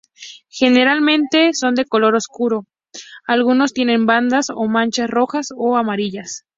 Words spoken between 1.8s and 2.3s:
color